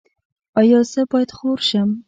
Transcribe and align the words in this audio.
ایا 0.59 0.79
زه 0.91 1.01
باید 1.11 1.31
خور 1.37 1.57
شم؟ 1.69 1.89